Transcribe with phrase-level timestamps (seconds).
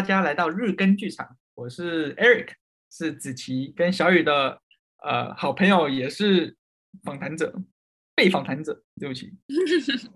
[0.00, 2.54] 大家来到日更剧场，我是 Eric，
[2.90, 4.62] 是子琪跟小雨的
[5.04, 6.56] 呃好朋友，也是
[7.04, 7.54] 访谈者，
[8.14, 9.30] 被访谈者，对不起。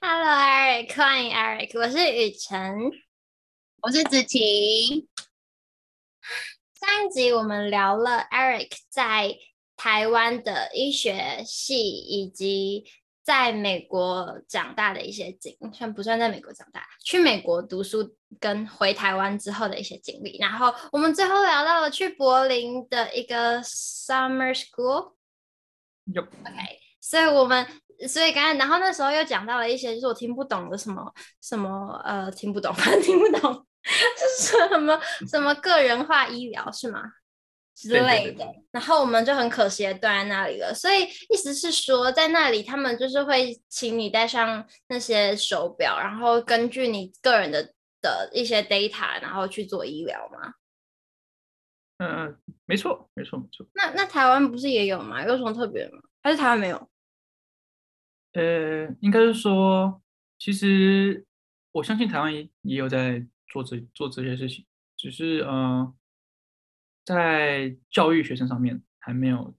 [0.00, 2.90] Hello Eric，欢迎 Eric，我是雨辰，
[3.82, 5.06] 我是子琪。
[6.80, 9.36] 上一集我们聊了 Eric 在
[9.76, 12.86] 台湾的医学系以及。
[13.28, 16.82] 在美国长大的一些经，算不算在美国长大？
[17.04, 25.12] 去美国读书跟回台湾之后的一些经历，然后我们最后聊到了去柏林的一个 summer school。
[26.06, 27.66] 有 OK，所以我们
[28.08, 33.66] 所以刚才，然后那时候又讲到了一些就是我听不懂的什么什么呃听不懂，反正听不懂，
[34.40, 34.98] 是什么
[35.28, 37.02] 什么个人化医疗是吗？
[37.80, 40.74] 之类的，然后我们就很可惜的断在那里了。
[40.74, 50.54] 所以意思是说，在那里他们就是会请你带上那些手表，然后根据你个人的的一些 data，然后去做医疗吗？
[51.98, 53.64] 嗯，没错，没错，没错。
[53.74, 55.24] 那那台湾不是也有吗？
[55.24, 56.00] 有什么特别吗？
[56.20, 56.90] 还是台湾没有？
[58.32, 60.02] 呃，应该是说，
[60.36, 61.24] 其实
[61.70, 64.66] 我相信台湾也也有在做这做这些事情，
[64.96, 65.48] 只是嗯。
[65.50, 65.94] 呃
[67.08, 69.56] 在教育学生上面还没有，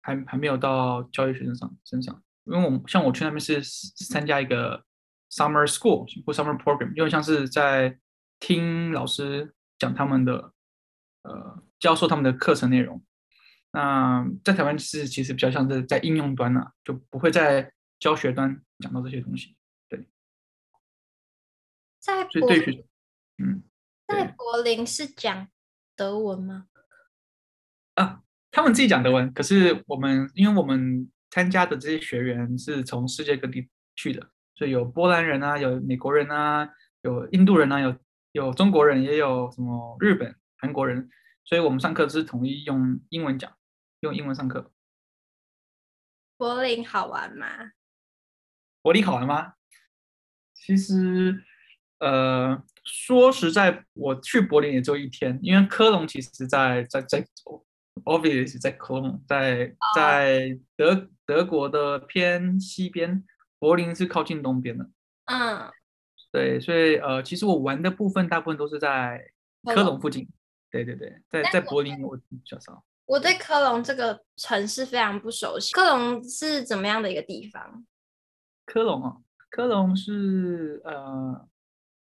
[0.00, 3.62] 还还没有到教育学生上身上，因为我们像我去那边是
[4.06, 4.82] 参加一个
[5.30, 7.98] summer school 或 summer program，因为像是在
[8.40, 10.54] 听老师讲他们的，
[11.24, 13.04] 呃，教授他们的课程内容。
[13.72, 19.58] 那在台湾是其实比较像是在应用端呢、啊，就不会在教学端讲到这些东西。
[19.90, 20.08] 对，
[22.00, 22.86] 在柏林，
[23.36, 23.62] 嗯，
[24.06, 25.48] 在柏林是讲
[25.94, 26.68] 德文吗？
[27.98, 36.68] 啊，他们自己讲德文，可是我们因为我们参加的这些学员是从世界各地去的，所以有波兰人啊，有美国人啊，
[37.02, 37.96] 有印度人啊，有
[38.30, 41.10] 有中国人，也有什么日本、韩国人，
[41.44, 43.52] 所以我们上课是统一用英文讲，
[44.00, 44.70] 用英文上课。
[46.36, 47.72] 柏林好玩吗？
[48.80, 49.54] 柏林好玩吗？
[50.54, 51.42] 其实，
[51.98, 57.66] 呃，说实在，我去柏林也就一天，因为科隆其实在在在走。
[58.08, 63.22] Obviously 在科隆，在在德德国的偏西边，
[63.58, 64.88] 柏林是靠近东边的。
[65.26, 65.70] 嗯，
[66.32, 69.22] 对，所以呃，其实我玩的部分大部分都是在
[69.62, 70.26] 科隆附近。
[70.70, 72.82] 对对对，在在柏林我比较少。
[73.04, 75.74] 我对科隆这个城市非常不熟悉。
[75.74, 77.84] 科隆是怎么样的一个地方？
[78.64, 79.16] 科隆啊，
[79.50, 81.46] 科隆是呃。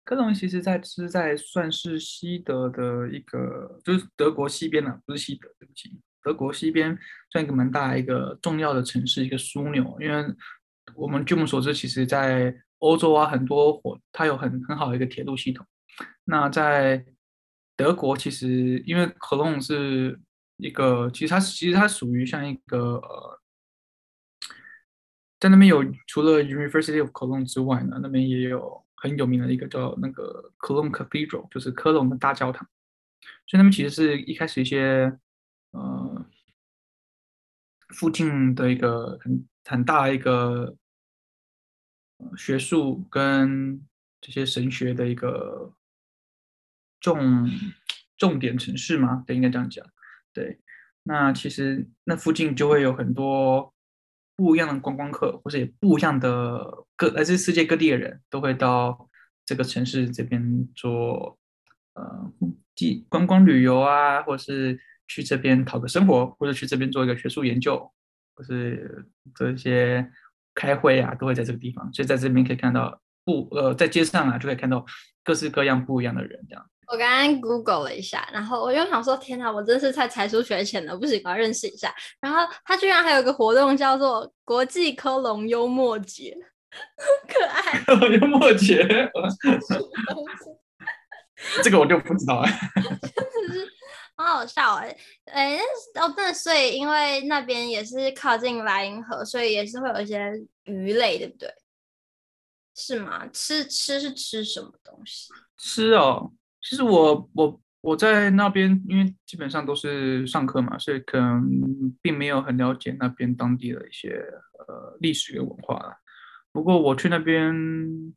[0.09, 6.99] 科隆其实在是在算是西德的一个，就是德国西边啊，不是西德，对不起，德国西边
[7.31, 9.99] 算一个蛮大一个重要的城市，一个枢纽。
[10.01, 10.25] 因为
[10.95, 15.67] 我们据我们所知，其实在欧洲啊，很多火，它有很很好的一个铁路系统。
[16.25, 17.05] 那在
[17.77, 20.19] 德国，其实因为科隆是
[20.57, 23.41] 一个，其实它其实它属于像一个呃，
[25.39, 28.88] 在那边有除了 University of Cologne 之外呢，那边也有。
[29.01, 32.69] 很有名的一个叫那个 Cologne Cathedral，就是科隆的大教堂。
[33.47, 35.19] 所以他们其实是一开始一些
[35.71, 36.27] 呃
[37.89, 40.77] 附近的一个很很大一个
[42.37, 43.87] 学术跟
[44.21, 45.75] 这些神学的一个
[47.01, 47.49] 重
[48.17, 49.87] 重点城市嘛，对，应该这样讲。
[50.33, 50.61] 对，
[51.05, 53.73] 那其实那附近就会有很多。
[54.39, 59.11] 不一样的观光客，或者也不一样的各来自世界各地的人都会到
[59.45, 61.37] 这个城市这边做
[61.95, 62.33] 呃，
[62.77, 64.79] 记观光旅游啊，或是
[65.09, 67.91] 去这边讨个生活，或者去这边做一个学术研究，
[68.37, 69.05] 或是
[69.35, 70.09] 做一些
[70.55, 71.93] 开会啊，都会在这个地方。
[71.93, 74.87] 所以在这边可以看到不呃，在街上啊，就可以看到
[75.25, 76.65] 各式各样不一样的人这样。
[76.91, 81.95] 我刚刚 Google 了一下，然后我就想说，天哪，我真是才才疏学浅的，不行，我要认识一下。
[82.21, 86.35] 然后他居然还有个活动叫做国际科隆幽默节，
[87.29, 87.85] 可爱。
[88.19, 88.87] 幽默节，
[91.63, 92.51] 这个我就不知道哎。
[92.75, 93.69] 真的是
[94.17, 94.97] 好好笑哎
[95.27, 95.59] 哎，
[96.01, 100.33] 哦对，所以因为那边也是靠近莱茵河，所以也是会有一些
[100.65, 101.55] 鱼类，对不对？
[102.75, 103.29] 是吗？
[103.33, 105.29] 吃吃是吃什么东西？
[105.59, 106.33] 吃哦。
[106.61, 111.49] 其实我我我在那边，因为基本上都是上课嘛，所以可能
[112.03, 114.23] 并没有很了解那边当地的一些
[114.59, 115.97] 呃历史跟文化了。
[116.51, 117.55] 不过我去那边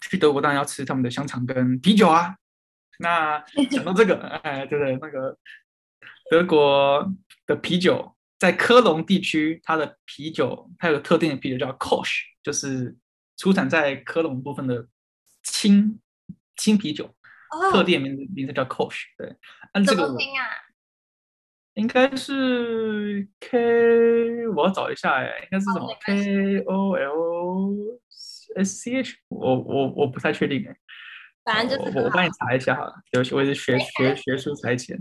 [0.02, 2.36] 去德国，当然要吃他们的香肠跟啤酒啊。
[3.00, 3.40] 那
[3.70, 5.38] 讲到这个，哎，对对，那个
[6.30, 7.14] 德国
[7.46, 12.98] 的啤酒在科隆地区，它的啤酒它有个特定的啤酒叫 Kolsch，就是
[13.38, 14.88] 出产在科隆部分的
[15.44, 16.00] 青
[16.56, 17.14] 青啤酒。
[17.72, 19.36] 特定名字名字叫 Coach，对，
[19.74, 20.08] 按这个
[21.76, 28.00] 应该是 K，我要找一下哎，应该是什么 K O L
[28.58, 30.76] S C H，我我我不太确定哎，
[31.46, 35.00] 反正就是我我帮你查一下哈，尤其我是学学学术才浅，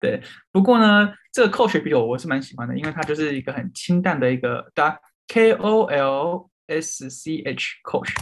[0.00, 0.20] 对，
[0.50, 4.84] 不过呢，这个 Coach 啤酒我是蛮喜欢的，因为它就是一个很清淡的一个，对
[5.28, 8.12] K O L S C H Kolsch。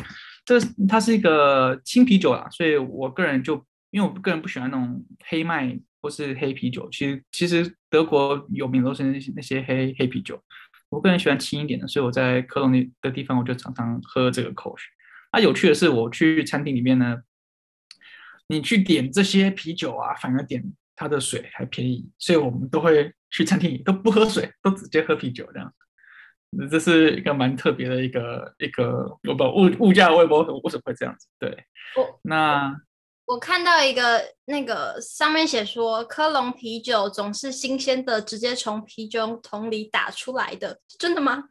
[0.48, 0.58] 这
[0.88, 6.88] 它是一个轻啤酒啦，所以我个人就因为我个人不喜欢那种黑麦或是黑啤酒。
[6.90, 10.42] 其实其实德国有名都是那些那些黑黑啤酒，
[10.88, 14.84] 我个人喜欢轻一点的，所以我在科隆那的地方我就常常喝这个 Kolsch。
[15.32, 17.18] 啊，有趣的是，我去餐厅里面呢，
[18.46, 20.64] 你去点这些啤酒啊，反而点
[20.96, 25.70] 它的水还便宜，所以我们都会去餐厅里都不喝水，都直接喝啤酒这样。
[26.70, 31.26] 这是一个蛮特别的一个一个，我不物物价，我也不知道为什么会这样子。
[31.38, 31.50] 对，
[31.96, 32.74] 我那
[33.26, 41.44] 我看到一个那个上面写说，科隆啤酒总是新鲜的，直接从啤酒桶里打出来的，真的吗？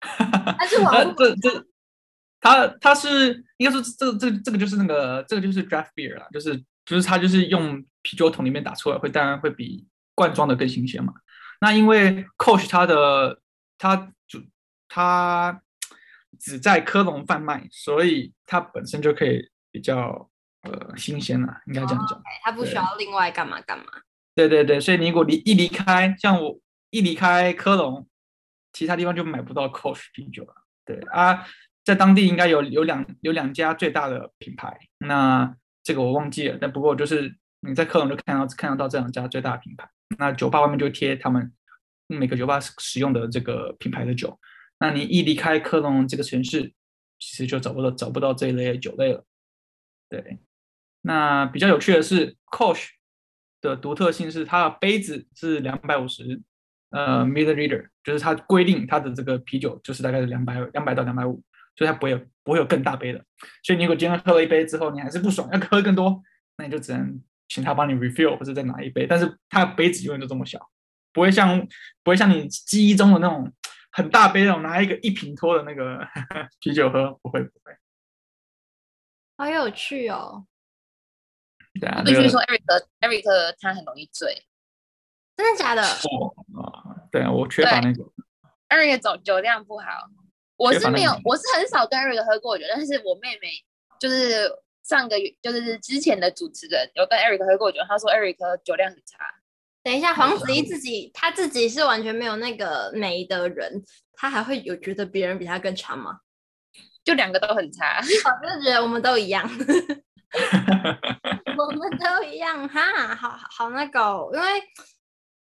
[0.58, 1.66] 还是网这这，
[2.40, 11.12] 他他是应该说这个这个这个就是那个这个就是 draft beer 啦，就是就是他就是用啤酒桶里面打出来，会当然会比罐装的更新鲜嘛。
[11.60, 13.40] 那因为 Kolsch 它的
[13.78, 14.42] 它主
[14.88, 15.62] 它
[16.38, 20.30] 只在科隆贩卖，所以它本身就可以比较
[20.62, 22.22] 呃新鲜了，应该这样讲。
[22.44, 22.62] 它、oh, okay.
[22.62, 23.84] 不需要另外干嘛干嘛。
[24.34, 26.58] 对对对，所以你如果离一离开，像我
[26.90, 28.06] 一离开科隆，
[28.72, 30.54] 其他地方就买不到 Coach 啤酒了。
[30.84, 31.46] 对啊，
[31.84, 39.88] 在当地应该有有两有两家最大的品牌，那这个我忘记了，但不过就是你在科隆就看到看得到这两家最大的品牌，
[40.18, 41.52] 那酒吧外面就贴他们。
[42.06, 44.38] 每个酒吧使用的这个品牌的酒，
[44.78, 46.72] 那你一离开科隆这个城市，
[47.18, 49.24] 其实就找不到找不到这一类的酒类了。
[50.08, 50.38] 对，
[51.02, 52.90] 那比较有趣的是，Kolsch
[53.60, 56.40] 的独特性是它的杯子是两百五十
[56.90, 61.42] 呃 milliliter，就是它规定它的这个啤酒就是大概是两百两百到两百五，
[61.76, 63.24] 所以它不会有不会有更大杯的。
[63.64, 66.22] 所以你如果今天喝了一杯之后，你还是不爽，要喝更多，
[66.58, 70.70] 那你就只能请他帮你 refill 或者再拿一杯，但是它的杯子永远都这么小。
[71.16, 71.58] 不会像
[72.02, 73.50] 不会像你记忆中的那种
[73.90, 77.74] 很大杯那种拿一个一瓶托的那个呵 呵啤酒喝，不会不会，
[79.38, 80.46] 好有趣哦。
[81.80, 82.62] 对啊，必须说 Eric
[83.00, 84.46] Eric 他很容易醉，
[85.34, 85.82] 真的假的？
[85.82, 86.34] 哦，
[87.10, 88.04] 对啊，我缺乏那个。
[88.68, 89.86] Eric 酒酒量不好，
[90.56, 93.48] 我是没有，我是很少跟 Eric 喝过酒，但是我妹妹
[93.98, 94.50] 就是
[94.82, 99.32] 上个月就是之前的主持人有跟 Eric 喝过酒，他说 Eric 酒量很差。
[99.86, 103.84] 等一下，黄子怡自己，他自己是完全没有那个美的人，
[104.14, 106.18] 他还会有觉得别人比他更差吗？
[107.04, 109.46] 就两个都很差， 我就觉得我们都一样，
[111.56, 114.46] 我们都一样哈，好好那个，因为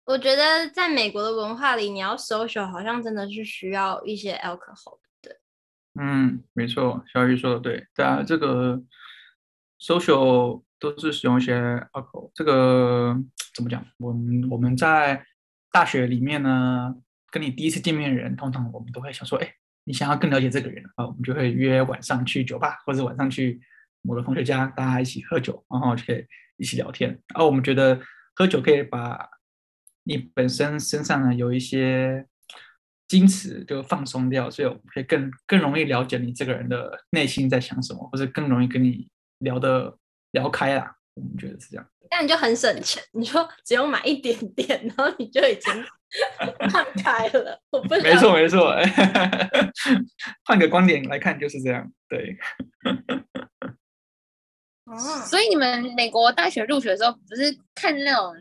[0.05, 5.37] 我觉得在美国的文化里，你要 social 好像真的是需要一些 alcohol 的。
[5.95, 8.83] 嗯，没错，小雨说的对，对啊，这个
[9.79, 11.55] social 都是使用一些
[11.93, 13.17] alcohol，这个。
[13.55, 13.87] 怎么讲？
[13.99, 15.25] 我们我们在
[15.71, 16.93] 大学里面呢，
[17.31, 19.49] 跟你第一次见面的人，通常我们都会想说，哎，
[19.85, 23.61] 你想要更了解这个人啊，我们就会约晚上去酒吧，或者晚上去
[24.03, 26.27] 某个同学家，大家一起喝酒，然后就可以
[26.57, 27.11] 一起聊天。
[27.29, 28.01] 然后我们觉得
[28.35, 29.25] 喝酒可以把
[30.03, 32.27] 你本身身上呢有一些
[33.09, 39.97] 矜持就放松掉，所以我们可以更更容易了解你这个人的内心在想什么，或者更容易跟你聊的
[40.35, 40.95] 聊开啦。
[41.15, 41.91] 我们觉得是这样。
[42.11, 45.73] 那你就很省钱， 你说只用买一点点，然后你就已经
[46.71, 47.59] 看开了。
[47.71, 48.75] 我不没错没错，
[50.45, 51.91] 换个观点来看就是这样。
[52.09, 52.37] 对。
[54.85, 54.95] 哦，
[55.27, 58.35] 所以你们美国大学入学的时候，不是看那种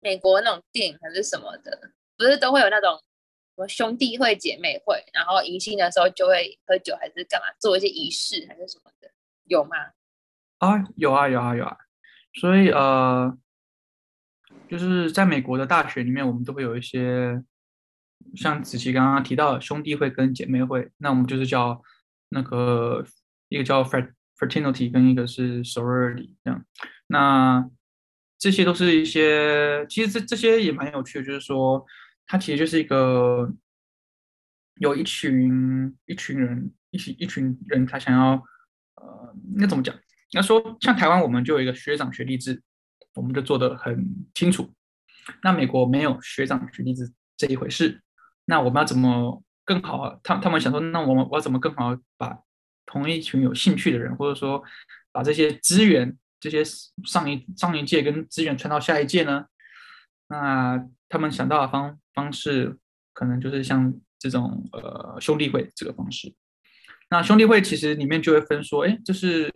[0.00, 9.10] 美国那种电影还是什么的，不是都会有那种什么兄弟会、姐妹会，然后迎新的时候就会喝酒，还是干嘛做一些仪式还是什么的，
[9.44, 9.76] 有吗？
[10.58, 11.76] 啊，有啊有啊有啊。
[12.40, 13.36] 所以呃，
[14.68, 17.42] 就是在美国的大学里面，我们都会有一些
[18.34, 21.80] 像子琪刚刚提到兄弟会跟姐妹会，那我们就是叫
[22.30, 23.04] 那个
[23.48, 26.64] 一个叫 fraternity，跟一个是 sorority 这样。
[27.06, 27.68] 那
[28.38, 31.84] 这些都是一些，其实这这些也蛮有趣的，就是说
[32.26, 33.52] 它其实就是一个
[34.76, 38.42] 有一群一群人一起一群人，他想要
[38.96, 39.94] 呃，应该怎么讲？
[40.34, 42.60] 那说像台湾，我们就有一个学长学弟制，
[43.14, 44.70] 我们就做得很清楚。
[45.42, 48.02] 那美国没有学长学弟制这一回事。
[48.44, 50.20] 那我们要怎么更好？
[50.22, 52.38] 他他们想说，那我们我怎么更好把
[52.84, 54.62] 同一群有兴趣的人，或者说
[55.12, 56.62] 把这些资源，这些
[57.04, 59.46] 上一上一届跟资源传到下一届呢？
[60.28, 62.76] 那他们想到的方方式，
[63.12, 66.34] 可能就是像这种呃兄弟会这个方式。
[67.08, 69.50] 那兄弟会其实里面就会分说，哎，这是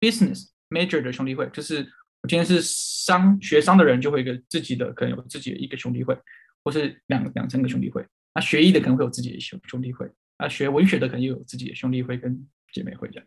[0.00, 1.86] business major 的兄弟会，就是
[2.22, 6.18] 我今天是商学商的人，就会有个自己的可能有自己的一个兄弟会，
[6.64, 8.04] 或是两两三个兄弟会。
[8.34, 13.26] 那学医的可能会有自己的兄兄弟会，啊，学文学的可能又有自己的兄弟会跟姐妹会这样。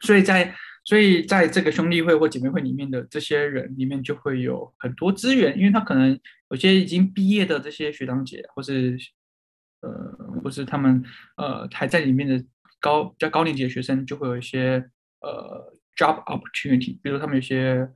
[0.00, 0.54] 所以在
[0.84, 6.18] 所以在这个兄弟会或姐妹会里面的这些人里面，就会有很多资源，因为他可能
[6.50, 8.96] 有些已经毕业的这些学长姐，或是
[9.80, 11.02] 呃，或是他们
[11.36, 12.44] 呃还在里面的
[12.80, 14.90] 高比较高年级的学生，就会有一些
[15.26, 17.88] 呃 job opportunity，比如他们有些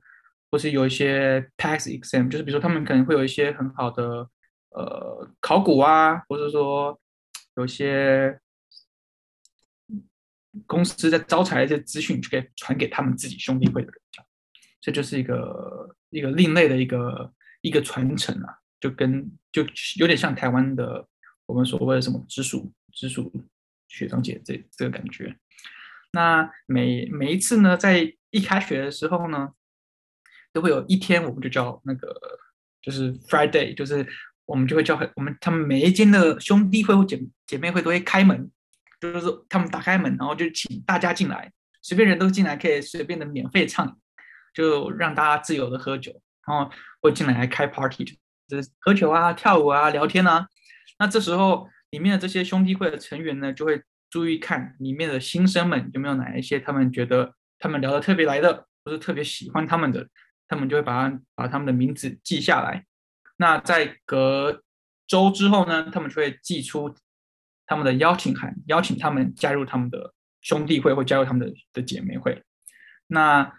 [0.51, 4.29] 或是有一些 pass exam，就是比如说他们可能会有一些很好的
[4.71, 6.99] 呃考古啊，或者说
[7.55, 8.39] 有一些。
[10.67, 14.25] 公司在招财的一些资讯就可以传给他们自己兄弟会的人，
[14.81, 19.65] 这就是一个一个另类的一个一个传承啊，就跟就
[19.97, 21.07] 有点像台湾的
[21.45, 23.31] 我们所谓的什么直属直属
[23.87, 25.33] 学长姐这这个感觉。
[26.11, 29.49] 那每每一次呢，在一开学的时候呢，
[30.53, 32.15] 都会有一天，我们就叫那个
[32.81, 34.05] 就是 Friday，就是
[34.45, 38.51] 我们就会叫我们他们每一间的兄弟会或姐姐妹会都会开门。
[38.99, 41.51] 就是说他们打开门，然后就请大家进来，
[41.81, 43.97] 随便人都进来，可以随便的免费唱，
[44.53, 46.11] 就让大家自由的喝酒，
[46.45, 48.05] 然后会进来开 party，
[48.47, 50.45] 就是喝酒啊、跳舞啊、聊天啊。
[50.99, 60.07] 那这时候里面的这些兄弟会的成员呢，就会注意看里面的新生们有没有哪一些他们觉得他们聊得特别来的，或是特别喜欢他们的，
[60.47, 62.85] 他们就会把他把他们的名字记下来。
[63.37, 64.61] 那在隔
[65.07, 66.95] 周之后呢，他们就会寄出。
[67.67, 72.43] 他们的邀请函，邀请他们加入他们的兄弟会或加入他们的的姐妹会。
[73.07, 73.49] 那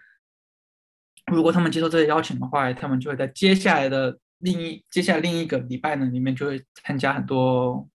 [1.31, 7.89] 如果他们接受这个邀请的话，他们就会在接下来的另一接下来另一个礼拜呢，里面就会参加很多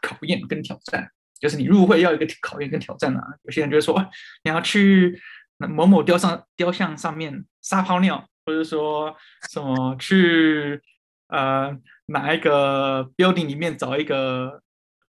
[0.00, 1.12] 考验跟挑战。
[1.42, 3.20] 就是你入会要有一个考验跟挑战啊。
[3.42, 4.00] 有些人就会说，
[4.44, 5.20] 你要去
[5.58, 9.14] 某某雕像雕像上面撒泡尿，或者说
[9.50, 10.80] 什么去
[11.28, 14.62] 呃哪一个 building 里面找一个。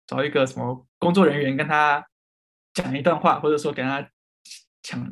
[0.07, 2.05] 找一个什么工作人员跟他
[2.73, 4.05] 讲一段话，或者说给他
[4.83, 5.09] 抢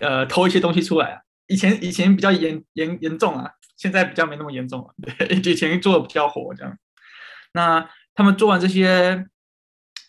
[0.00, 1.20] 呃偷一些东西出来啊。
[1.48, 4.94] 以前以前比较严严严重啊，现在比较没那么严重了。
[5.02, 6.78] 对，以前做的比较火这样。
[7.52, 9.26] 那他们做完这些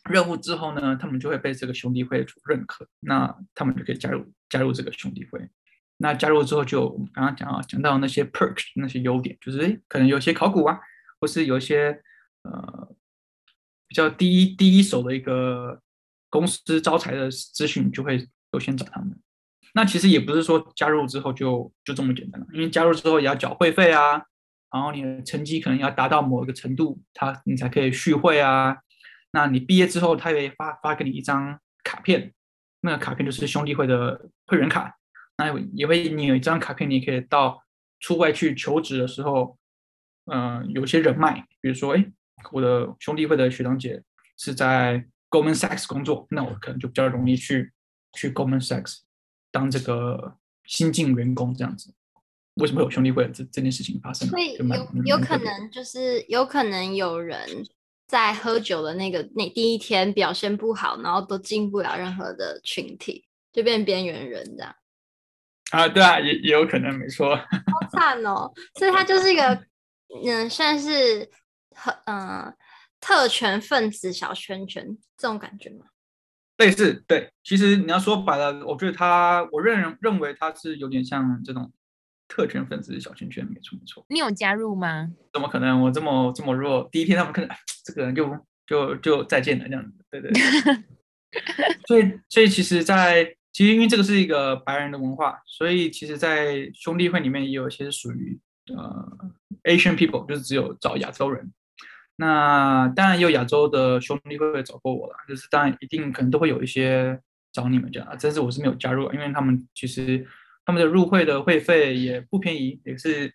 [0.10, 5.50] 任务之后呢，他们就会被这个兄弟会所认可，那他们就可以加入加入这个兄弟会。
[5.98, 10.80] 那加入之后就我们刚刚讲啊，讲到那些 perks 那些优点，就是诶可能有些考古啊，
[11.22, 12.01] 或是有一些
[12.44, 12.96] 呃。
[13.92, 15.82] 比较第一第一手的一个
[16.30, 19.20] 公司招财的资讯，就会优先找他们。
[19.74, 24.22] 那其实也不是说加入之后就就这么简单了，因为加入之后也要缴会费啊，
[24.72, 28.78] 然后你的成绩可能要达到某一个程度，他你才可以续会啊。
[29.31, 32.33] 那你毕业之后，他也会发发给你一张卡片，
[32.81, 34.98] 那个卡片就是兄弟会的会员卡。
[35.38, 37.63] 那也会你有一张卡片，你可以到
[38.00, 39.57] 出外去求职的时候，
[40.25, 42.05] 嗯、呃，有些人脉，比如说哎。
[42.53, 44.01] 我的兄弟会的学长姐
[44.38, 47.74] 是在 Goldman Sachs 工作，那我可能就比较容易去
[48.13, 49.00] 去 Goldman Sachs
[49.51, 51.93] 当这个新进员工这样子。
[52.53, 54.25] 为什么有兄弟会这这件事情发生？
[54.29, 57.45] 所以有有可能就是有可能有人
[58.10, 63.24] 在喝酒的那个那第一天表现不好，然后都进不了任何的群体，
[63.54, 64.75] 就变边缘人这样。
[65.72, 67.36] 啊，对啊，也也有可能，没错。
[67.38, 68.51] 好惨哦！
[68.78, 69.63] 所以他就是一个
[70.25, 71.30] 嗯，算是。
[71.82, 72.54] 很嗯，
[73.00, 74.86] 特权分子小圈圈
[75.16, 75.86] 这种感觉吗？
[76.58, 77.32] 类似，对。
[77.42, 81.72] 其实你要说白了，我觉得他，我认认为他是有点像这种
[82.29, 84.05] 特权粉丝小圈圈，没错没错。
[84.07, 85.12] 你有加入吗？
[85.33, 85.81] 怎么可能？
[85.81, 87.50] 我这么这么弱，第一天他们可能
[87.83, 90.41] 这个人就就就再见了这样子，对对对。
[91.88, 98.39] 所以所以其实在，在其实因为这个是一个白人的文化，所以其实，在兄弟会里面也有一些属于
[98.75, 99.17] 呃
[99.63, 101.51] Asian people，就是只有找亚洲人。
[102.15, 107.19] 那当然也有亚洲的兄弟会找过我了，就是当然一定可能都会有一些
[107.51, 110.25] 找你们这样，但是我是没有加入，因为他们其实
[110.66, 113.34] 他们的入会的会费也不便宜，也是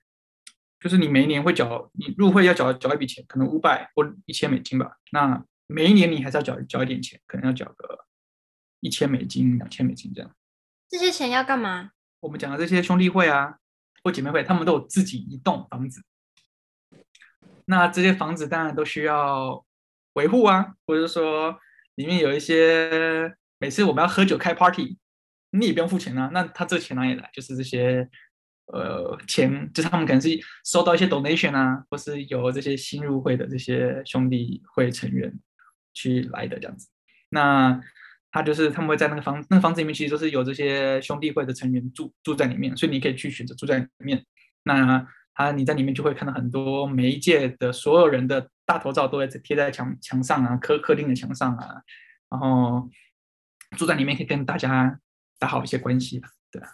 [0.81, 4.99] 就是你每一年会缴，你入会要缴缴一笔钱，可能五百或一千美金吧。
[5.13, 8.05] 那每一年你还是要缴缴一点钱，可能要缴个
[8.81, 10.31] 一千美金、两千美金这样。
[10.89, 11.91] 这些钱要干嘛？
[12.21, 13.57] 我们讲的这些兄弟会啊
[14.03, 16.03] 或姐妹会，他们都有自己一栋房子。
[17.67, 19.65] 那这些房子当然都需要
[20.13, 21.59] 维护啊，或者说
[21.95, 24.99] 里面有一些每次我们要喝酒开 party，
[25.59, 26.31] 你也不用付钱啊。
[26.33, 27.31] 那他这钱哪里来？
[27.33, 28.09] 就是这些
[28.67, 30.29] 呃钱，就是他们可能是
[30.65, 35.33] 收到一些 donation 啊，或是由这些新入会的这些兄弟会成员
[35.93, 36.89] 去来的这样子。
[37.31, 37.81] 那
[38.31, 44.25] 他就是他们会在那个房那个房子里面，其实都是有这些兄弟会的成员住住在里面，所以你可以去选择住在里面。
[44.65, 51.83] 那他你在里面就会看到很多每一届的所有人的大头照都会贴在墙墙上啊，客客厅的墙上啊，
[52.31, 52.89] 然后
[53.77, 54.99] 住在里面可以跟大家
[55.45, 56.71] 打好一些关系吧，对啊。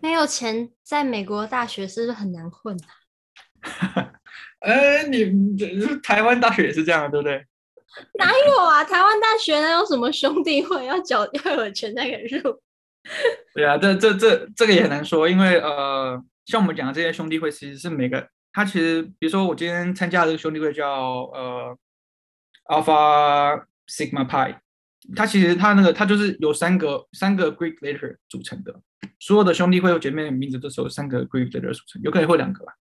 [0.00, 4.12] 没有钱在美国大学是不是很难混啊？
[4.60, 5.30] 哎，你
[6.02, 7.44] 台湾大学也是这样，对不对？
[8.18, 8.82] 哪有啊？
[8.82, 12.62] 台湾大学能有什么兄弟会要缴要有钱才可以入？
[13.54, 20.88] 对啊，这这这这个也很难说，因为呃，像我们讲的这些兄弟会，其实是每个他其实，比如说我今天参加的这个兄弟会叫
[21.34, 21.76] 呃
[22.70, 24.56] Alpha Sigma Pi，
[25.14, 28.80] 它其实它那个它就是有三个三个 Greek letter 组成的，
[29.18, 32.72] 所有的兄弟会或姐妹的名字都是由三个 Greek letter 组成，有可能会两个吧。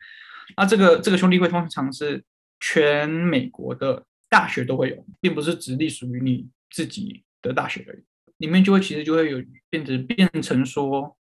[0.56, 2.24] 那这个这个兄弟会通常是
[2.60, 4.04] 全美国的。
[4.32, 8.02] 大学都会有，并不是只隶属于你自己的大学而已。
[8.38, 11.14] 里面就会其实就会有变成变成说，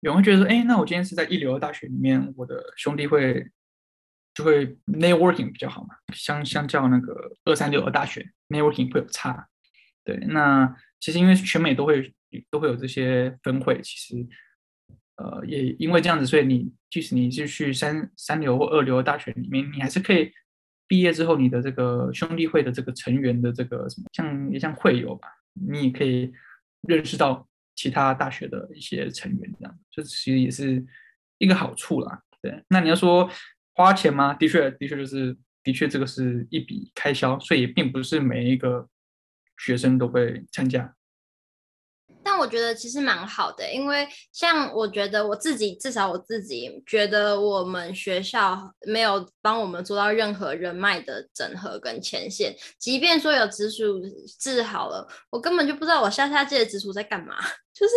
[0.00, 3.48] 有人会觉得说，哎，那我今天是在一流的大学里面，我的兄弟会
[4.34, 9.46] 就会 networking 比较好嘛，相相较那个二三流的大学 networking 会有差。
[10.06, 12.14] 对，那其实因为全美都会
[12.50, 14.26] 都会有这些分会，其实
[15.16, 20.32] 呃也因为这样子，所以你即使你是去三三流或二流的大学里面，你还是可以。
[20.88, 26.32] 毕业之后，你的这个兄弟会的这个成员的这个什么，像也像会友吧，你也可以
[26.82, 27.44] 认识到
[27.74, 30.86] 其他大学的一些成员，这样，这其实也是
[31.38, 32.22] 一个好处啦。
[32.40, 33.28] 对，那你要说
[33.74, 34.32] 花钱吗？
[34.34, 38.88] 的确，的确就是，的确这个是一笔开销，所以也并不是每一个
[39.58, 40.94] 学生都会参加。
[42.22, 52.52] 但我觉得其实蛮好的，因为像我觉得我自己，至少我自己觉得我们学校没有帮我们做到任何人脉的整合跟牵线。
[52.80, 54.00] 即便说有直属
[54.40, 57.36] 治好了，我根本就不知道我下下届的直属在干嘛，
[57.72, 57.94] 就是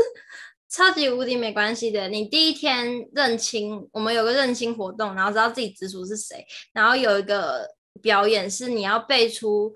[0.69, 2.07] 超级无敌没关系的。
[2.07, 7.67] 你第一天认亲，我们有个认亲活动，然后知道自己直属是谁，然后有一个
[7.99, 9.73] 表演是你要背出。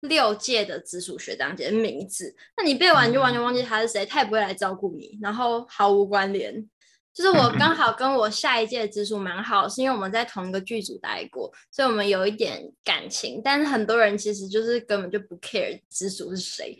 [0.00, 6.68] 六届的直属学长姐的名字，那你背完就完全忘记他是谁，他也不会来照顾你，然后毫无关联。
[7.12, 13.42] 就是我刚好跟我下一届的直属蛮好，是因为我们在同一个剧组待过，所以我们有一点感情。
[13.44, 16.78] 但是很多人其实就是根本就不 care 直属是谁，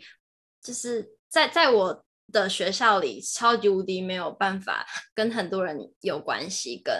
[0.63, 6.93] 就是在在我的学校里超级无敌没有办法跟很多人有关系，跟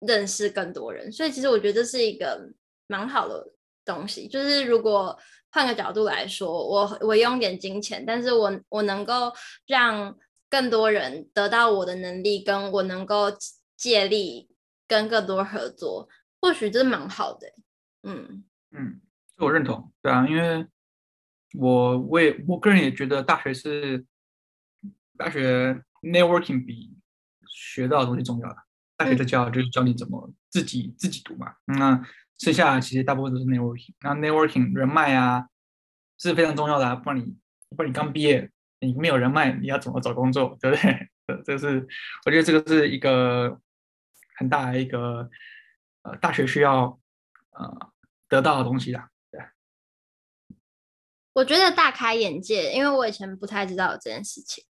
[0.00, 1.10] 认识更多人。
[1.10, 2.48] 所以其实我觉得这是一个
[2.86, 5.18] 蛮好的东西，就是如果。
[5.50, 9.32] 换个角度来说，我我用点金钱，但是我我能够
[9.66, 10.16] 让
[10.50, 13.32] 更多人得到我的能力，跟我能够
[13.76, 14.50] 借力
[14.86, 16.08] 跟更多合作，
[16.40, 17.52] 或许这蛮好的。
[18.02, 19.00] 嗯嗯，
[19.38, 20.66] 我认同，对啊，因为
[21.54, 24.04] 我我也我个人也觉得大学是
[25.16, 26.94] 大学 networking 比
[27.46, 28.56] 学到的东西重要的。
[28.96, 32.06] 大学的教就是教你怎么自己、嗯、自己读嘛，那。
[32.38, 35.48] 剩下其实大部分都是 networking，那 networking 人脉啊
[36.18, 37.36] 是非常重要的啊，不然你
[37.76, 41.08] 不然你刚毕业，你没有人脉，你要怎么找工作， 对不对？
[41.44, 41.86] 这是
[42.24, 43.60] 我觉得这个是一个
[44.36, 45.28] 很大的一个
[46.02, 46.98] 呃大学需要
[47.50, 47.92] 呃
[48.28, 49.10] 得到的东西啦。
[49.30, 49.40] 对，
[51.34, 54.64] 我觉得大开眼界，因为我以前不太知道有这件事情。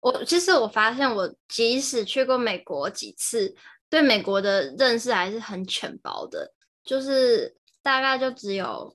[0.00, 3.56] 我其实我发现，我即使去过美国几次，
[3.88, 6.54] 对美国的认识还是很浅薄的。
[6.88, 8.94] 就是大概就只有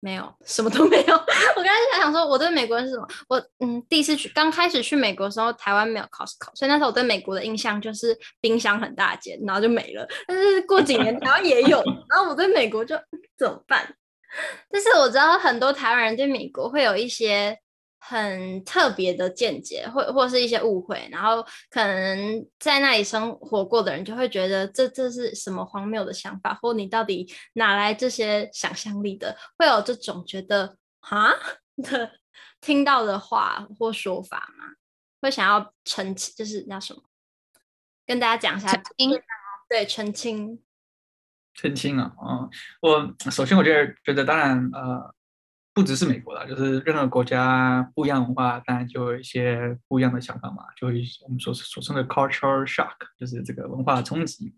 [0.00, 1.14] 没有什么都没有。
[1.56, 3.06] 我刚才还想说，我对美国人是什么？
[3.28, 10.08] 我嗯，第一次去刚开始去美国的时候，台湾没有 Costco，所以那时候我对美国的印象就是冰箱很大间，然后就没了。
[10.26, 12.98] 但是过几年台湾也有，然后我对美国就
[13.36, 13.94] 怎么办？
[14.72, 17.58] 但是我知道很多台湾人对美国会有一些。
[18.04, 29.36] 很特别的见解，或或是一些误会，然后可能在那里生活过的人就会觉得这这是什么荒谬的想法，或你到底哪来这些想象力的？
[29.56, 31.30] 会有这种觉得啊
[31.78, 32.10] 的
[32.60, 34.64] 听到的话或说法吗？
[35.20, 37.02] 会想要澄清，就是那什么，
[38.04, 39.22] 跟大家讲一下，澄清，
[39.68, 40.60] 对，澄清，
[41.54, 45.14] 澄清啊，嗯，我首先我觉得觉得当然呃。
[45.74, 54.54] 不只是美国啦，就是任何国家不一样的文化，当然就有一些不一样的想法嘛，就我们所所称的 cultural shock，就是这个文化冲击。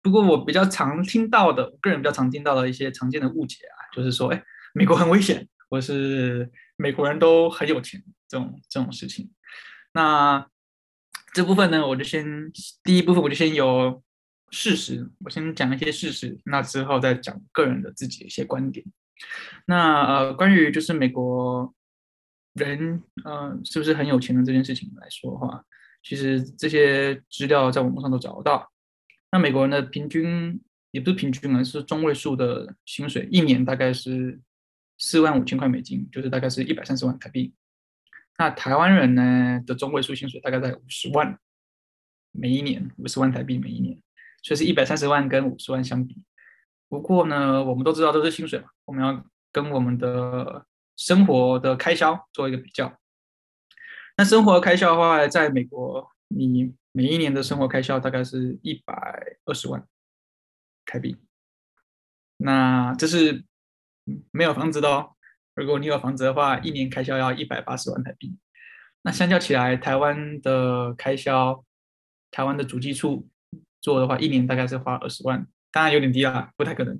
[0.00, 4.42] 不过我比较常听到的，我个人比较常听到的一些常见的误解啊，就是说，哎，
[4.72, 9.30] 美国很危险，或是美国人都很有钱这种这种事情。
[9.92, 10.46] 那
[11.34, 12.24] 这部分呢，我就先
[12.82, 14.02] 第一部分我就先有
[14.50, 18.86] 事实，我先讲一些事实，那之后再讲个人的自己一些观点。
[19.66, 21.74] 那呃，关于就是美国
[22.54, 25.64] 人呃是不是很有钱的这件事情来说的话，
[26.02, 28.70] 其实这些资料在网络上都找得到。
[29.32, 34.40] 那美国人的平均也不是平均啊，是中位数的薪水，一年大概是
[34.98, 37.52] 四万五千块美金，就是大概是一百三十万台币。
[38.38, 41.38] 那台湾人呢的中位数薪水大概在五十万，
[42.32, 44.00] 每一年五十万台币每一年，
[44.42, 46.22] 所以是一百三十万跟五十万相比。
[46.88, 50.64] 不过呢，我们都知道都是薪水嘛，我们要跟我们的
[50.96, 52.96] 生活的开销做一个比较。
[54.16, 59.86] 那生活开销的话，在美国，你每一年的生活开销大概是一百二十万
[60.84, 61.16] 台币。
[62.38, 63.44] 那这是
[64.30, 65.12] 没有房子的哦。
[65.54, 68.38] 如果你有房子的话，一年开销要一百八十万台币。
[69.02, 71.64] 那相较起来，台湾的开销，
[72.30, 73.28] 台湾的主计处
[73.80, 75.46] 做的话，一年大概是花二十万。
[75.76, 76.98] 当然有点低啦，不太可能。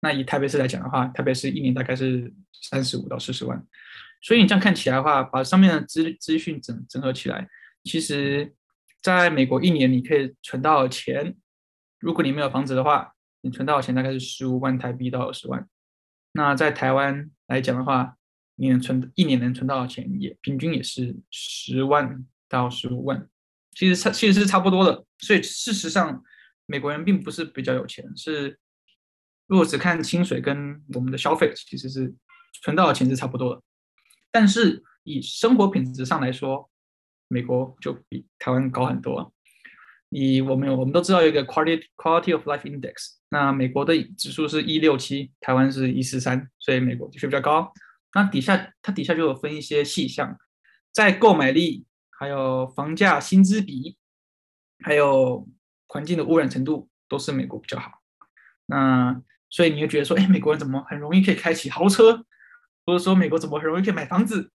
[0.00, 3.62] 那以台北市来讲的话，台北市一年大概是三十五到四十万。
[4.22, 7.46] 所以你这样看起来的话，把上面的资资讯整整合起来，
[7.82, 8.54] 其实
[9.02, 11.36] 在美国一年你可以存到钱，
[11.98, 15.68] 如果你没有房子的话，你存到钱大概是十五万台币到二十万。
[16.32, 18.16] 那在台湾来讲的话，
[18.54, 23.28] 你能存一年能存到的钱也平均也是十万到十五万，
[23.74, 25.04] 其实差其实是差不多的。
[25.18, 26.24] 所以事实上。
[26.66, 28.58] 美国人并不是比较有钱，是
[29.46, 32.14] 如果只看薪水跟我们的消费，其实是
[32.62, 33.62] 存到的钱是差不多的。
[34.30, 36.70] 但是以生活品质上来说，
[37.28, 39.32] 美国就比台湾高很多。
[40.08, 47.70] 以我们我们都知道有一个 quality quality of life index，那美国的指数是一六七，台湾是一四三，所以美国的确比较高。
[48.14, 50.38] 那底下它底下就有分一些细项，
[50.92, 51.84] 在购买力、
[52.18, 53.98] 还有房价薪资比，
[54.82, 55.46] 还有。
[55.94, 58.02] 环境的污染程度都是美国比较好，
[58.66, 62.26] 那所以你会觉得说，哎，美国人怎么很容易可以开起豪车，
[62.84, 64.50] 或者说美国怎么很容易可以买房子，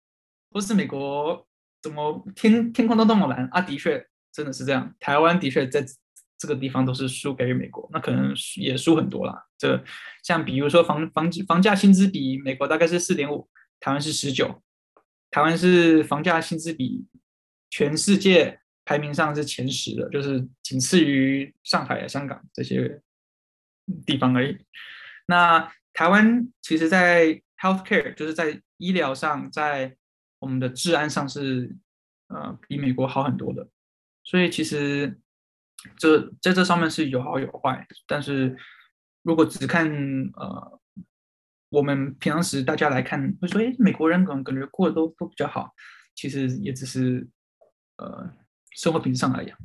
[0.50, 1.46] 或是美国
[1.82, 3.60] 怎么天天空都那么蓝啊？
[3.60, 4.94] 的确，真的是这样。
[4.98, 5.84] 台湾的确在
[6.38, 9.44] 这个地方都是输给美国，那可能也输很多啦。
[9.58, 9.84] 这
[10.22, 13.46] 像比如说房房房价薪资比，美国大概是四点五，
[13.78, 14.62] 台湾是十九，
[15.30, 17.06] 台湾是房价薪资比
[17.68, 18.60] 全世界。
[18.86, 23.02] 排名上是前十的，就是仅次于上海、香港这些
[24.06, 24.56] 地方而已。
[25.26, 29.96] 那台湾其实，在 healthcare，就是在医疗上，在
[30.38, 31.76] 我们的治安上是
[32.28, 33.68] 呃比美国好很多的。
[34.22, 35.18] 所以其实
[35.96, 37.84] 这在这上面是有好有坏。
[38.06, 38.56] 但是
[39.22, 39.90] 如果只看
[40.34, 40.80] 呃
[41.70, 45.74] 我们平常时大家来看，会说哎，美国人可能感觉过得都都比较好，
[46.14, 47.28] 其实也只是
[47.96, 48.32] 呃。
[48.76, 49.56] 生活品质上来讲，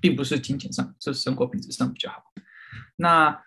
[0.00, 2.22] 并不是金钱上，是生活品质上比较好。
[2.96, 3.40] 那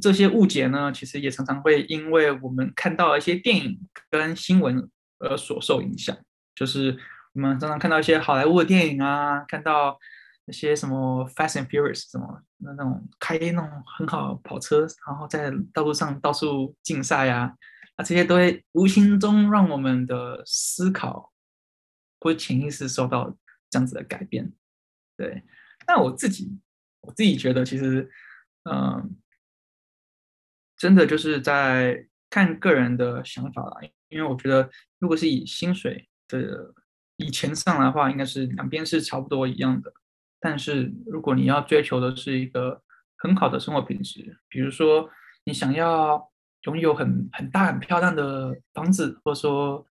[0.00, 6.16] 这些误解呢，其实也常常会因为我们看到一些电影跟新闻而所受影响。
[6.54, 6.98] 就是
[7.32, 9.98] 我们常常看到一些好莱坞的电影啊，看到
[10.44, 17.54] 那些什么《Fast and Furious》什么那那种开那种很好跑车，然后在道路上到处竞赛啊，
[17.96, 21.32] 那这些都会无形中让我们的思考
[22.18, 23.34] 会潜意识受到
[23.70, 24.52] 这样子的改变。
[25.20, 25.44] 对，
[25.86, 26.58] 那我自己
[27.02, 28.10] 我自己觉得，其实，
[28.64, 29.18] 嗯、
[30.78, 33.82] 真的就是在看个人的想法啦。
[34.08, 36.72] 因为我觉得，如果是以薪水的
[37.16, 39.92] 以钱上来的话，应该是两边是差不多一样的。
[40.40, 42.82] 但是，如果你要追求的是一个
[43.18, 45.10] 很好的生活品质，比如说
[45.44, 49.86] 你想要拥有很很大很漂亮的房子，或者说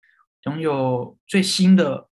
[0.45, 2.09] 拥有最新的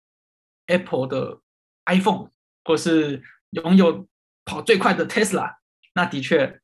[0.65, 1.43] Apple 的
[1.85, 2.32] iPhone。
[2.65, 4.09] 或是拥有
[4.45, 5.57] 跑最快的 Tesla，
[5.95, 6.61] 那的确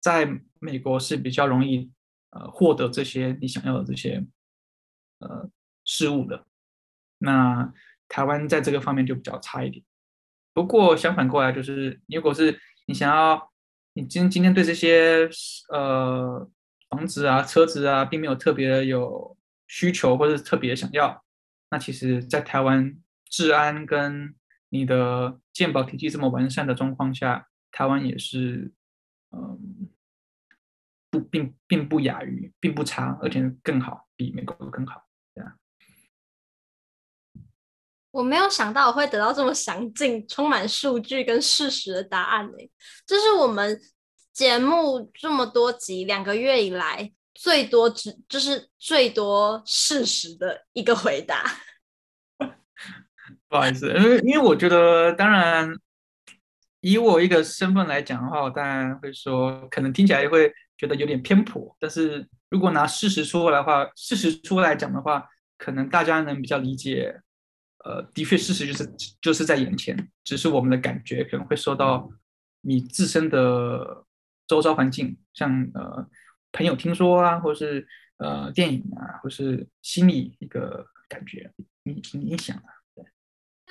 [0.00, 1.90] 在美国是比较容易
[2.30, 4.24] 呃获得这些你想要的这些
[5.18, 5.50] 呃
[5.84, 6.46] 事物的。
[7.18, 7.72] 那
[8.08, 9.84] 台湾在这个方面就比较差一点。
[10.52, 13.50] 不过相反过来就是，如果是你想要
[13.94, 15.28] 你今今天对这些
[15.70, 16.50] 呃
[16.90, 21.24] 房子啊、车子啊，并没有特别有需求或者特别想要，
[21.70, 22.94] 那其实在台湾
[23.30, 24.34] 治安跟
[24.72, 28.72] 你的健保体系这么完善的状况下，台湾也是，
[29.30, 29.90] 嗯，
[31.10, 35.04] 不并并不亚于，并不差，而且更好，比美国更好，
[35.34, 35.56] 对啊。
[38.12, 42.52] 我没有想到我会得到这么详尽、充满数据跟事实的答案呢。
[43.04, 43.78] 这是我们
[44.32, 51.44] 节目这么多集两个月以来最多只就是最多事实的一个回答。
[53.52, 55.70] 不好意思，因为因为我觉得，当然
[56.80, 61.76] 以我一个身份来讲的话，我当然会说，可能听起来会觉得有点偏颇。
[61.78, 67.20] 但是如果拿事实出来的话，事实出来讲的话，可能大家能比较理解。
[67.84, 72.08] 呃，的确，事实就是就是在眼前，只是我们的感觉可能会受到
[72.62, 74.06] 你自身的
[74.46, 76.08] 周遭环境，像呃
[76.52, 77.86] 朋友听说啊，或是
[78.16, 82.80] 呃电影啊，或是心理一个感觉影影响啊。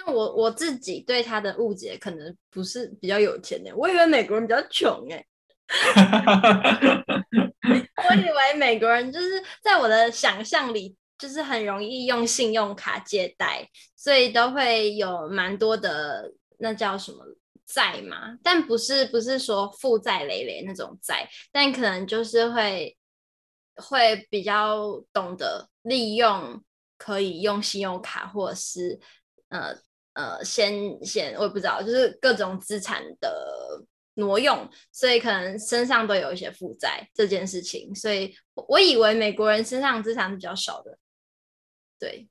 [0.07, 5.25] 我我自己对他的误解，可能不是比较有钱的，我以为美国人比较穷哎，
[8.09, 10.95] 我以为美国人就是在我的想象里。
[11.21, 17.23] 就是很容易用信用卡借贷，所以都会有蛮多的那叫什么
[17.67, 22.97] 债嘛，但不是不是说负债累累那种债，但可能就是会
[23.75, 26.63] 会比较懂得利用，
[26.97, 28.99] 可以用信用卡或者是
[29.49, 29.77] 呃
[30.13, 33.83] 呃先先我也不知道，就是各种资产的
[34.15, 40.97] 挪用，所以可能身上都有一些负债这件事情，所以我以为美国人身上资产是比较少的。
[41.97, 42.27] 对，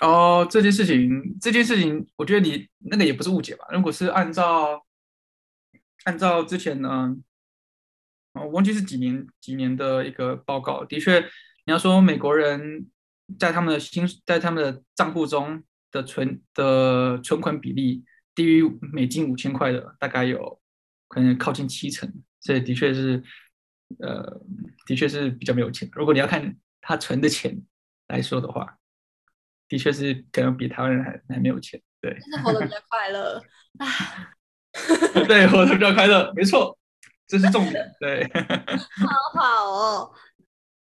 [0.00, 3.66] 哦，这件事情，这件事情，我觉得你那个也不是误解吧？
[3.70, 4.84] 如果是按照
[6.04, 7.16] 按照之前呢，
[8.34, 11.20] 我忘记是几年几年的一个报告，的确，
[11.64, 12.90] 你要说美国人
[13.38, 15.62] 在他们的薪在他们的账户中
[15.92, 20.60] 的存的存款比例低于美金五千块的，大概有
[21.06, 23.22] 可能靠近七成，所以的确是，
[24.00, 24.40] 呃，
[24.86, 25.88] 的确是比较没有钱。
[25.92, 27.62] 如果你要看他存的钱
[28.08, 28.78] 来说的话。
[29.68, 33.42] 的确是可能比台湾人还还没有钱，对，但是活得比较快乐
[35.26, 36.78] 对，活得比较快乐，没错，
[37.26, 38.22] 这是重点，对，
[39.00, 40.12] 好好哦。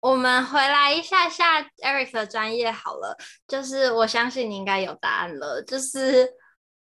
[0.05, 3.17] 我们回来一下下 Eric 的专业好了，
[3.49, 6.29] 就是我相信你应该有答案了，就是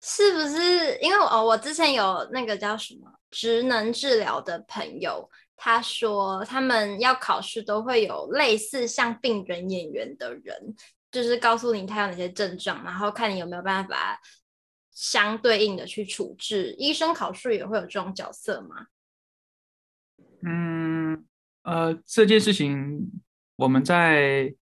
[0.00, 10.76] 是不是因为哦，我之前有那个叫什么职能治疗的朋友，他说他们要考试都会有类似像病人演员的人。
[11.10, 14.20] 就是告诉你他有哪些症状，然后看你有没有办法
[14.92, 16.72] 相对应的去处置。
[16.78, 18.86] 医生考试也会有这种角色吗？
[20.42, 20.67] 嗯，
[21.68, 23.10] 呃，这件事情
[23.56, 24.54] 我们在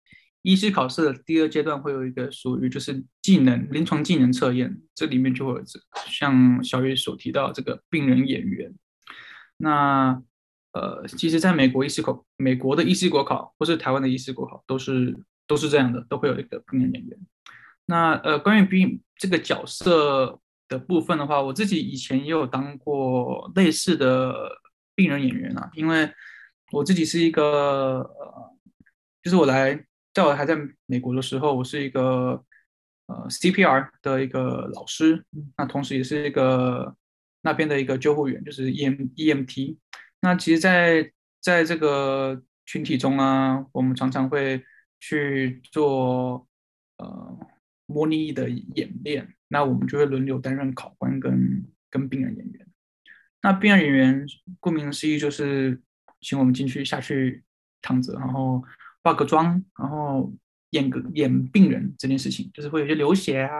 [0.43, 8.73] 医师考试的第二阶段会有一个属于就是技能临床技能测验，这里面就会有这像小雨所提到这个病人演员。
[9.59, 10.23] 那
[10.73, 15.17] 呃，其实在美国医师考美国的医师国考或是台湾的医师国考都是。
[15.47, 17.19] 都是这样的，都会有一个病人演员。
[17.85, 24.35] 那呃，关于病这个角色的部分的话，我自己以前也有当过类似的
[24.95, 25.69] 病人演员啊。
[25.75, 26.11] 因为
[26.73, 28.57] 我自己是一个呃，
[29.23, 32.45] 就是我来在我还在美国的时候，我是一个
[33.07, 35.25] 呃 CPR 的一个老师，
[35.57, 36.97] 那同时也是一个
[37.43, 39.77] 那边的一个救护员，就是 EM EMT。
[40.21, 44.65] 那其实在，在在这个群体中啊，我们常常会。
[45.01, 46.49] 去做
[46.97, 47.39] 呃
[47.85, 52.67] 模拟的演练，那我们就会轮流担任考官跟跟病人演员。
[53.43, 54.27] 那病人演员
[54.61, 55.79] 顾名思义就是
[56.25, 57.45] 请我们进去下去
[57.83, 58.65] 躺着，然后
[59.03, 60.33] 化个妆，然后
[60.71, 63.53] 演个演病人这件事情，就是会有些流血啊，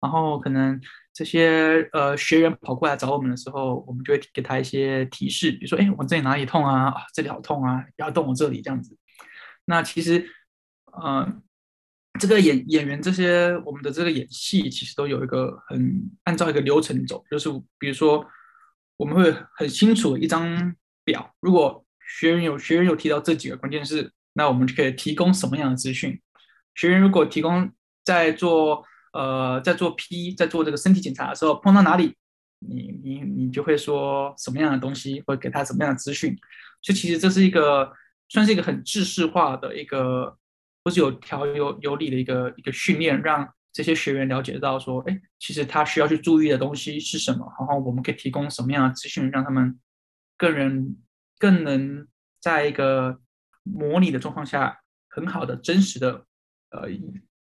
[0.00, 0.80] 然后可能
[1.12, 8.96] 这些呃学员跑过来找我们的时候，我们就会给他一些提示，比如说哎我这里哪里痛啊，这里好痛啊，不要动我这里这样子。
[9.64, 10.28] 那其实。
[10.96, 11.28] 呃，
[12.20, 18.24] 这个演演员这些，我们的这个演戏其实都有一个很按照一个流程走，就是比如说
[18.96, 26.20] 我们会很清楚一张表，如果学员有学员有提到这几个关键字，那我们就可以提供什么样的资讯。
[26.74, 27.70] 学员如果提供
[28.04, 32.14] 在做呃在做 P 在做这个身体检查的时候碰到哪里，
[32.60, 36.36] 你你你就会说什么样的东西，会给他什么样的资讯。
[36.82, 37.92] 所以其实这是一个
[38.28, 40.36] 算是一个很制式化的一个。
[40.86, 49.80] 不是有条有有理的一个一个训练，让这些学员了解到说，哎，其实他需要去注意的东西是什么，然后我们可以提供什么样的资讯，让他们
[50.36, 50.94] 个人
[51.38, 52.06] 更能
[52.40, 53.20] 在一个
[53.62, 56.26] 模拟的状况下，很好的真实的
[56.70, 56.88] 呃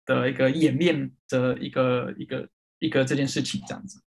[0.05, 4.01] 的一个演练的一个一个一个这件事情这样子。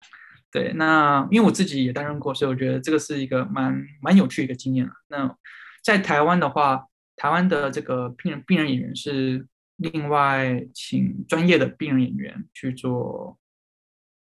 [0.51, 4.89] 对，那因为我自己也担任过，所以我觉得这个是一个蛮蛮有趣的一个经验。
[5.07, 5.37] 那
[5.83, 6.87] 在台湾的话。
[7.17, 13.39] 台湾的这个病人病人演员是另外请专业的病人演员去做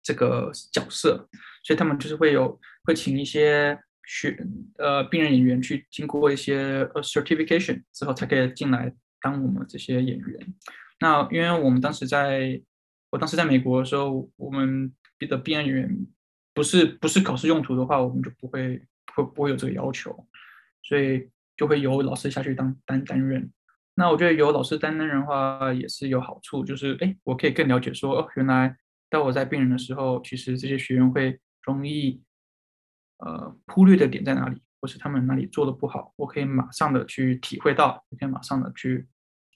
[0.03, 1.27] 这个角色，
[1.63, 4.37] 所以他们就是会有会请一些学
[4.79, 10.55] 呃病人演员去经过一些呃 certification 之后，才可以进来当我们这些演员。
[11.01, 12.61] 那因为我们当时在，
[13.11, 14.93] 我当时在美国的时候，我们
[15.29, 16.07] 的病人演员
[16.53, 18.81] 不是不是考试用途的话，我们就不会
[19.15, 20.27] 会不会有这个要求，
[20.83, 23.51] 所以就会由老师下去当担担任。
[23.97, 28.77] 那我觉得有老师担任的话也是有好处，就是哎，我可以更了解说哦，原来
[29.09, 32.21] 当我在病人的时候，其实这些学员会容易
[33.19, 39.07] 呃忽略的点在哪里，或是他们哪里做的不好，我可以马上的去体会到，也可以马上的去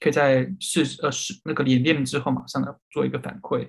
[0.00, 3.68] 可以在试呃试那个演练之后马上的做一个反馈，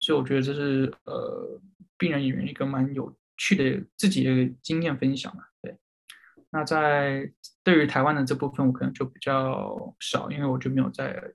[0.00, 1.60] 所以我觉得这是呃
[1.96, 5.42] 病人演员一个蛮有趣的自己的经验分享嘛。
[5.62, 5.76] 对。
[6.50, 7.32] 那在
[7.62, 11.32] 对于台湾的这部分，我可能就比较少，因为我就没有在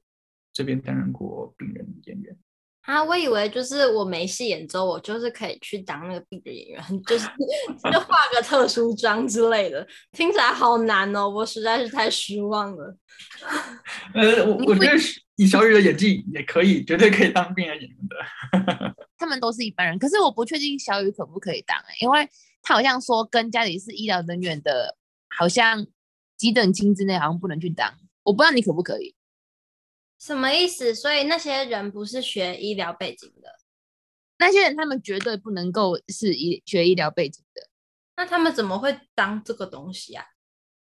[0.52, 2.38] 这边担任过病人演员。
[2.86, 7.26] 啊，我以为就是我没戏演之后，我就是可以去当那个病的演员，就是
[7.92, 12.98] 就化个特殊妆之类的，听起来好难哦，我实在是太失望了。
[14.14, 14.94] 呃，我我觉得
[15.36, 18.96] 以小雨的演技也可以，绝对可以当病人演员的。
[19.18, 22.28] 他们都是一般人，可是我不确定小雨可不可以当，因为
[22.62, 24.98] 他好像说跟家里是医疗人员的。
[25.38, 25.86] 好像
[26.38, 27.94] 几等亲之内好像不能去当，
[28.24, 29.14] 我不知道你可不可以？
[30.20, 30.96] 什么意思？
[30.96, 33.60] 所以那些人不是学医疗背景的，
[34.38, 37.70] 那些人他们绝对不能够是医学医疗背景的。
[38.18, 40.26] 那他们怎么会当这个东西啊？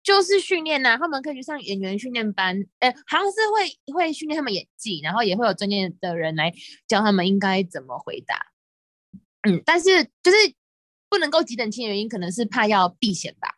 [0.02, 6.52] 就是训练呐，他们可以去上演员训练班，哎，好像是会会训练他们演技，然后也会有专业的人来
[6.86, 8.52] 教他们应该怎么回答。
[9.48, 10.36] 嗯，但是就是
[11.08, 13.56] 不能够几等亲的原因，可能是怕要避嫌吧。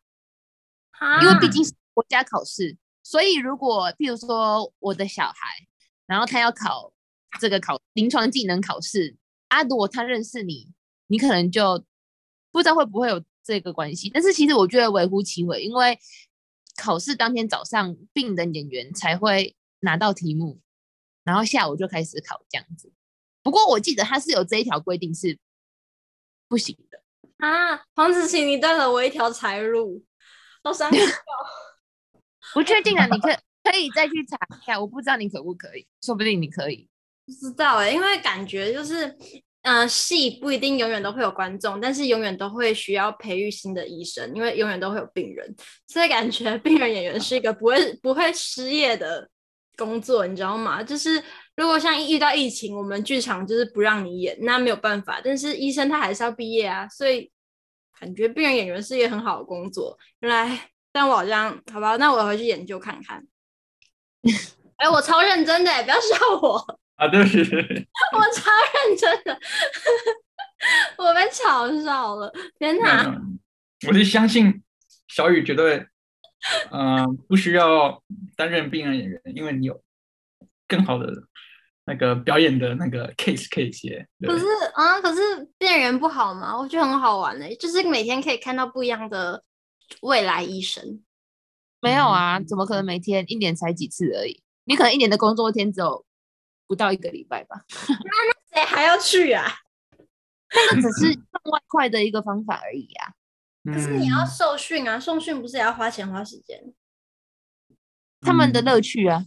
[1.22, 2.76] 因为毕竟是国家考试，
[3.08, 5.66] 所以如果譬如说我的小孩，
[6.04, 6.92] 然后他要考
[7.40, 9.16] 这个考临床技能考试，
[9.48, 10.70] 啊，如果他认识你，
[11.06, 11.82] 你可能就
[12.52, 14.10] 不知道会不会有这个关系。
[14.10, 15.98] 但是其实我觉得微乎其微，因为
[16.76, 20.60] 考试当天早上病人演员才会拿到题目，
[21.24, 22.92] 然后下午就开始考这样子。
[23.42, 25.38] 不过我记得他是有这一条规定是
[26.46, 27.02] 不行的
[27.38, 30.04] 啊，黄子晴，你断了我一条财路。
[30.62, 31.00] 好伤心，
[32.54, 36.88] 不确定啊，你可以可以再去查一下，我不知道你可不可以，说不定你可以。
[37.26, 39.06] 不知道哎、因为感觉就是，
[39.62, 45.54] 嗯、呃，戏不一定永远都会有观众，但是永远都会需要培育新的医生，因为永远都会有病人，
[45.87, 49.28] 所以感觉病人演员是一个不会不会失业的
[49.76, 50.82] 工作，你知道吗？
[50.82, 51.22] 就是
[51.56, 57.30] 如果像遇到疫情，我们剧场就是不让你演，那没有办法，但是医生他还是要毕业啊，所以。
[58.00, 63.24] 感觉病人演员是一个很好的工作，原来，但我好像，好吧，那我回去研究看看。
[64.78, 66.56] 哎、欸，我超认真的，不要笑我
[66.96, 67.06] 啊！
[67.06, 67.38] 对，不起，
[68.12, 69.38] 我超认真的，
[70.98, 73.16] 我被嘲笑了，天哪！
[73.87, 74.61] 我就相信
[75.06, 75.87] 小雨绝对，
[76.72, 78.02] 嗯、呃，不需要
[78.37, 79.80] 担任病人演员，因为你有
[80.66, 81.06] 更好的。
[81.90, 85.20] 那个表演的那个 case 可以接，可是啊，可是
[85.56, 86.54] 病人不好吗？
[86.54, 89.42] 我觉得很好玩的，就是每天可以看到不一样的
[90.03, 91.03] 未来医生。
[91.81, 93.24] 没有啊，怎么可能每天？
[93.29, 94.42] 一年才几次而已？
[94.64, 96.05] 你可能一年的工作天只有
[96.66, 97.64] 不到一个礼拜吧？
[97.88, 99.46] 那那谁还要去啊？
[100.51, 103.12] 那个只是赚外快的一个方法而已啊。
[103.64, 106.74] 可是你要受训啊，受训不是也要花钱花时间？
[108.20, 109.24] 他们的乐趣啊。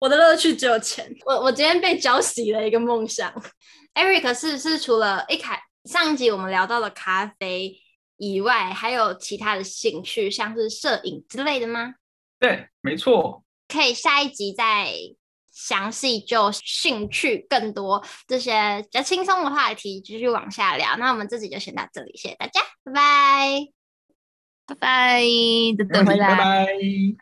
[0.00, 1.14] 我的乐趣只有钱。
[1.26, 3.32] 我我今天被浇熄了一个梦想。
[3.94, 7.78] Eric 是是除了一开上一集我们聊到了咖啡
[8.24, 11.94] 以外，还有其他的兴趣，像是摄影之类的吗？
[12.38, 13.42] 对，没错。
[13.66, 14.92] 可以下一集再
[15.52, 20.96] 详细就兴趣更多这些比较轻松的话题继续往下聊。
[20.98, 23.66] 那我们这集就先到这里，谢谢大家，拜拜，
[24.66, 25.22] 拜拜，
[25.76, 27.21] 等等回来，拜拜。